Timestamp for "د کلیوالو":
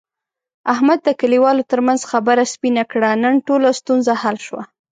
1.03-1.67